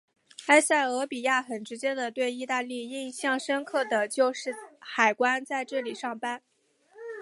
[0.47, 6.41] 埃塞俄比亚很直接的对意大利印象深刻的就是海关在这里上班。